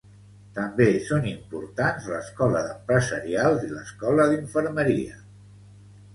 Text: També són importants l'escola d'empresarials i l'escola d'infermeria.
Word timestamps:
També 0.53 0.85
són 1.09 1.27
importants 1.31 2.07
l'escola 2.13 2.65
d'empresarials 2.69 3.69
i 3.69 3.71
l'escola 3.75 4.27
d'infermeria. 4.35 5.23